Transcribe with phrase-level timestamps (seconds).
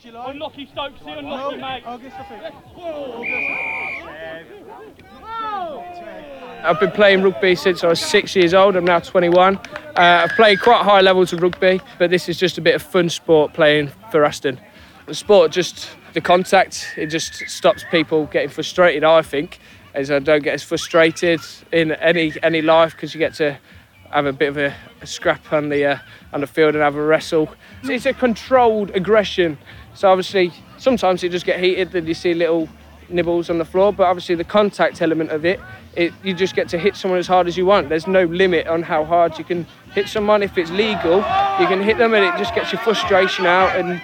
[0.00, 0.30] July.
[0.30, 1.82] Unlucky Stokesy, No, unlucky mate.
[1.86, 2.42] August, I think.
[6.64, 8.76] I've been playing rugby since I was six years old.
[8.76, 9.56] I'm now 21.
[9.56, 9.60] Uh,
[9.96, 13.08] I've played quite high levels of rugby, but this is just a bit of fun
[13.08, 14.60] sport playing for Aston.
[15.06, 19.04] The sport just the contact it just stops people getting frustrated.
[19.04, 19.60] I think,
[19.94, 21.40] as I don't get as frustrated
[21.72, 23.58] in any any life because you get to
[24.10, 25.98] have a bit of a, a scrap on the uh,
[26.32, 27.48] on the field and have a wrestle.
[27.80, 29.58] It's, it's a controlled aggression.
[29.94, 32.68] So obviously sometimes you just get heated and you see little
[33.08, 35.60] nibbles on the floor, but obviously the contact element of it,
[35.94, 37.88] it you just get to hit someone as hard as you want.
[37.88, 40.42] There's no limit on how hard you can hit someone.
[40.42, 41.18] If it's legal,
[41.60, 44.00] you can hit them and it just gets your frustration out and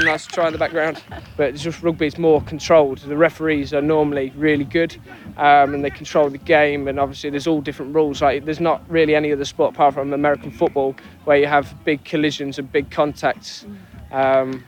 [0.00, 0.06] to.
[0.06, 1.02] Having a try in the background.
[1.36, 2.98] But it's just rugby is more controlled.
[2.98, 4.96] The referees are normally really good
[5.36, 6.88] um, and they control the game.
[6.88, 8.22] And obviously, there's all different rules.
[8.22, 12.04] Like there's not really any other sport apart from American football where you have big
[12.04, 13.66] collisions and big contacts.
[14.12, 14.64] Um,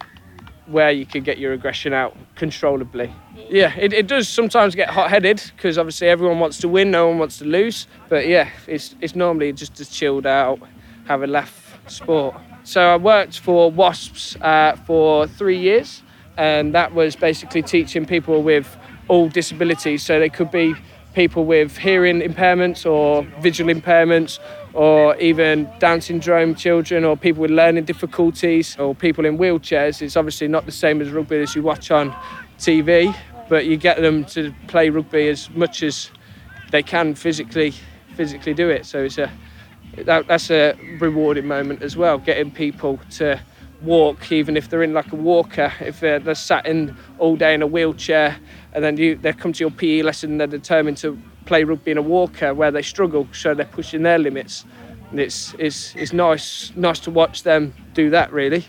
[0.68, 3.10] where you can get your aggression out controllably.
[3.48, 7.18] Yeah, it, it does sometimes get hot-headed because obviously everyone wants to win, no one
[7.18, 7.86] wants to lose.
[8.08, 10.60] But yeah, it's it's normally just a chilled out,
[11.06, 12.34] have a laugh sport.
[12.64, 16.02] So I worked for Wasps uh, for three years,
[16.36, 18.76] and that was basically teaching people with
[19.08, 20.02] all disabilities.
[20.02, 20.74] So they could be
[21.14, 24.38] people with hearing impairments or visual impairments
[24.74, 30.02] or even Down syndrome children or people with learning difficulties or people in wheelchairs.
[30.02, 32.14] It's obviously not the same as rugby as you watch on
[32.58, 33.14] TV,
[33.48, 36.10] but you get them to play rugby as much as
[36.70, 37.74] they can physically
[38.14, 38.84] physically do it.
[38.84, 39.30] So it's a
[40.04, 43.40] that, that's a rewarding moment as well, getting people to
[43.80, 47.54] walk even if they're in like a walker if they're, they're sat in all day
[47.54, 48.36] in a wheelchair
[48.72, 51.16] and then you they come to your PE lesson they're determined to
[51.48, 54.66] play rugby in a walker where they struggle so they're pushing their limits.
[55.10, 58.66] And it's it's, it's nice nice to watch them do that really.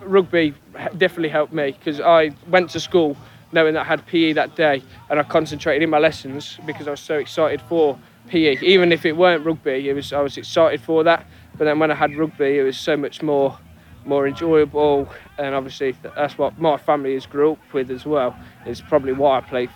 [0.00, 0.54] Rugby
[0.96, 3.16] definitely helped me because I went to school
[3.52, 6.92] knowing that I had PE that day and I concentrated in my lessons because I
[6.92, 10.80] was so excited for PE even if it weren't rugby it was I was excited
[10.80, 11.26] for that.
[11.58, 13.58] But then when I had rugby it was so much more
[14.04, 15.08] more enjoyable.
[15.38, 19.38] And obviously that's what my family has grew up with as well it's probably why
[19.38, 19.68] I play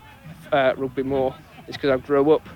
[0.53, 1.35] uh, rugby more
[1.67, 2.49] it's because I grew up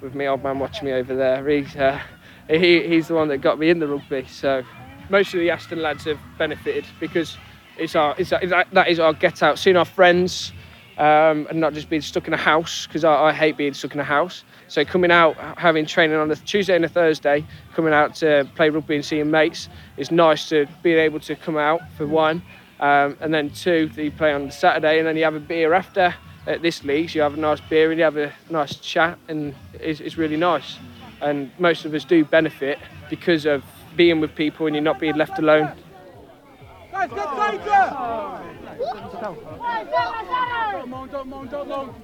[0.00, 1.48] with my old man watching me over there.
[1.48, 2.00] He's, uh,
[2.48, 4.26] he, he's the one that got me in the rugby.
[4.28, 4.62] So
[5.08, 7.38] most of the Aston lads have benefited because
[7.78, 9.58] it's our it's, our, that is our get out.
[9.58, 10.52] Seeing our friends
[11.02, 13.94] um, and not just being stuck in a house because I, I hate being stuck
[13.94, 17.92] in a house so coming out, having training on a Tuesday and a Thursday, coming
[17.92, 19.68] out to play rugby and seeing mates,
[19.98, 22.42] it's nice to be able to come out for one,
[22.80, 25.74] um, and then two, you play on the Saturday, and then you have a beer
[25.74, 26.14] after.
[26.44, 29.16] At this league, so you have a nice beer and you have a nice chat,
[29.28, 30.76] and it's, it's really nice.
[31.20, 33.62] And most of us do benefit because of
[33.94, 35.70] being with people and you're not being left alone.
[36.90, 38.41] Guys, get
[39.22, 40.78] tighter!
[40.78, 41.94] Don't moan, don't moan, don't moan.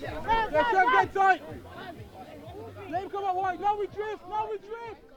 [0.00, 1.42] Yes, Trev, get tight!
[2.90, 3.60] Let him come out wide.
[3.60, 5.11] Now we drift, now we drift, now we drift!